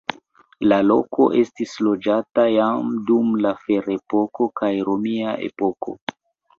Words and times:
La 0.71 0.79
loko 0.85 1.27
estis 1.41 1.75
loĝata 1.89 2.47
jam 2.55 2.91
dum 3.13 3.31
la 3.45 3.55
ferepoko 3.69 4.51
kaj 4.61 4.75
romia 4.93 5.41
epoko. 5.53 6.01